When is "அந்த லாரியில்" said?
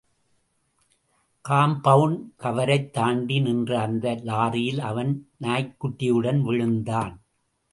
3.81-4.79